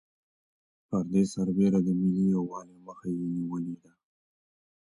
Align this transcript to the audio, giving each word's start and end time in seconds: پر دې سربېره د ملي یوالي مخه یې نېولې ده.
پر 0.87 1.03
دې 1.11 1.23
سربېره 1.33 1.79
د 1.83 1.87
ملي 1.99 2.25
یوالي 2.35 2.75
مخه 2.85 3.07
یې 3.17 3.25
نېولې 3.35 3.75
ده. 3.83 3.91